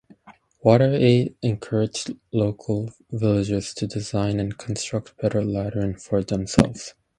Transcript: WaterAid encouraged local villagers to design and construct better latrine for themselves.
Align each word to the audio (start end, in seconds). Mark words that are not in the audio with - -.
WaterAid 0.65 1.35
encouraged 1.43 2.15
local 2.33 2.89
villagers 3.11 3.71
to 3.75 3.85
design 3.85 4.39
and 4.39 4.57
construct 4.57 5.15
better 5.21 5.43
latrine 5.43 5.93
for 5.93 6.23
themselves. 6.23 6.95